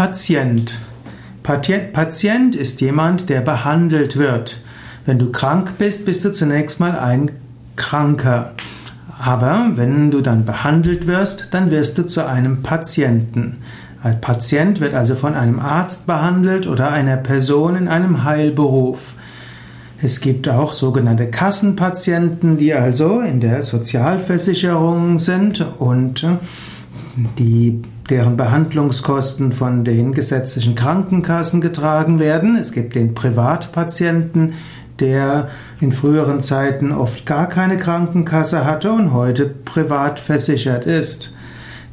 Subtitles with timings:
[0.00, 0.78] Patient.
[1.42, 4.56] Patient ist jemand, der behandelt wird.
[5.04, 7.32] Wenn du krank bist, bist du zunächst mal ein
[7.76, 8.52] Kranker.
[9.22, 13.58] Aber wenn du dann behandelt wirst, dann wirst du zu einem Patienten.
[14.02, 19.16] Ein Patient wird also von einem Arzt behandelt oder einer Person in einem Heilberuf.
[20.00, 26.26] Es gibt auch sogenannte Kassenpatienten, die also in der Sozialversicherung sind und
[27.38, 32.56] die, deren Behandlungskosten von den gesetzlichen Krankenkassen getragen werden.
[32.56, 34.54] Es gibt den Privatpatienten,
[34.98, 35.48] der
[35.80, 41.32] in früheren Zeiten oft gar keine Krankenkasse hatte und heute privat versichert ist.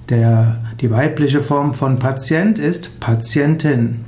[0.09, 4.05] Der, die weibliche Form von Patient ist Patientin.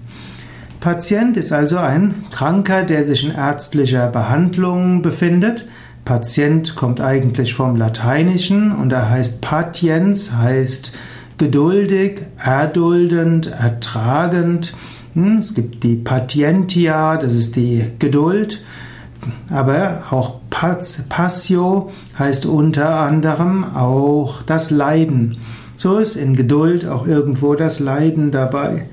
[0.79, 5.67] Patient ist also ein Kranker, der sich in ärztlicher Behandlung befindet.
[6.05, 10.93] Patient kommt eigentlich vom Lateinischen und er heißt patiens, heißt
[11.39, 14.73] geduldig, erduldend, ertragend.
[15.15, 18.63] Hm, es gibt die Patientia, das ist die Geduld,
[19.49, 25.37] aber auch Passio heißt unter anderem auch das Leiden.
[25.75, 28.85] So ist in Geduld auch irgendwo das Leiden dabei.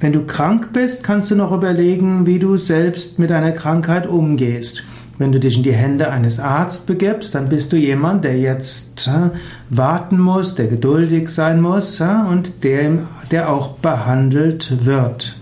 [0.00, 4.84] Wenn du krank bist, kannst du noch überlegen, wie du selbst mit deiner Krankheit umgehst.
[5.18, 9.08] Wenn du dich in die Hände eines Arztes begibst, dann bist du jemand, der jetzt
[9.08, 9.30] äh,
[9.68, 13.00] warten muss, der geduldig sein muss äh, und der,
[13.32, 15.36] der auch behandelt wird.